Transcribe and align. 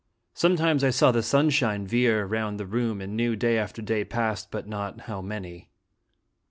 Sometimes 0.33 0.83
I 0.83 0.89
saw 0.89 1.11
the 1.11 1.21
sunshine 1.21 1.85
veer 1.85 2.25
round 2.25 2.59
the 2.59 2.65
room, 2.65 3.01
and 3.01 3.15
knew 3.15 3.35
day 3.35 3.59
after 3.59 3.83
day 3.83 4.03
passed, 4.03 4.49
but 4.49 4.67
not 4.67 5.01
how 5.01 5.21
many. 5.21 5.69